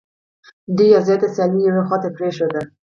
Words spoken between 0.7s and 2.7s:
دوی آزاده سیالي یوې خواته پرېښوده